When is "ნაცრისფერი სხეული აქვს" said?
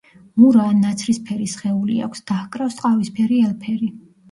0.85-2.25